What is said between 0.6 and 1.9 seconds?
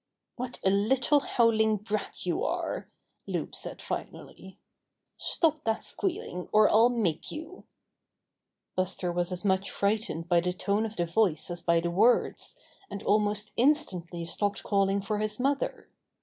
a little howling